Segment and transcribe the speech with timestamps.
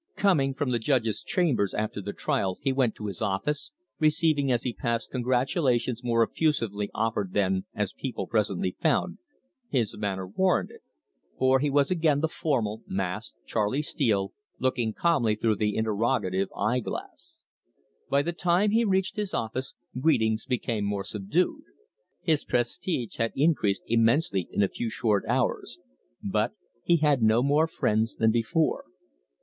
[0.15, 3.69] Coming from the judge's chambers after the trial he went to his office,
[3.99, 9.19] receiving as he passed congratulations more effusively offered than, as people presently found,
[9.69, 10.79] his manner warranted.
[11.37, 16.79] For he was again the formal, masked Charley Steele, looking calmly through the interrogative eye
[16.79, 17.43] glass.
[18.09, 21.61] By the time he reached his office, greetings became more subdued.
[22.23, 25.77] His prestige had increased immensely in a few short hours,
[26.23, 28.85] but he had no more friends than before.